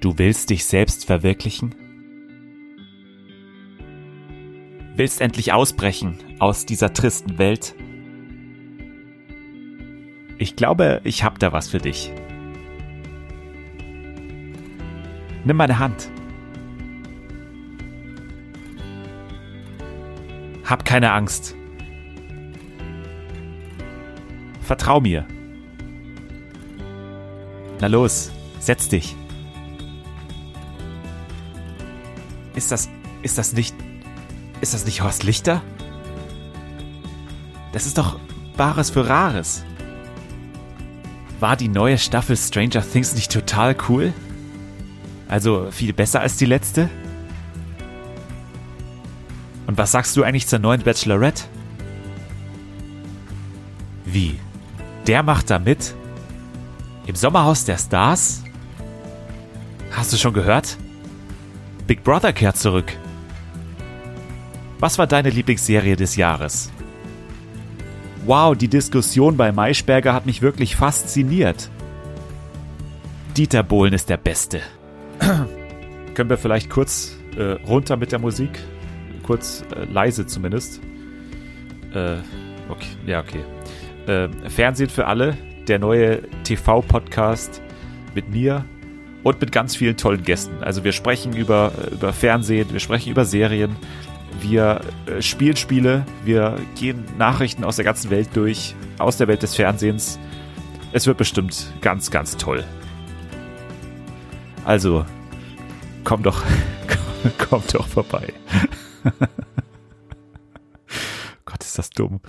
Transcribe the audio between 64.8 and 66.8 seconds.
Was war deine Lieblingsserie des Jahres?